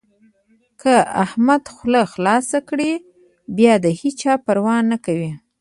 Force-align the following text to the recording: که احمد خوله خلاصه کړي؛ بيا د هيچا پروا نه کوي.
که 0.81 0.93
احمد 1.23 1.63
خوله 1.73 2.01
خلاصه 2.13 2.59
کړي؛ 2.69 2.91
بيا 3.57 3.73
د 3.83 3.87
هيچا 4.01 4.33
پروا 4.45 4.75
نه 4.91 4.97
کوي. 5.05 5.31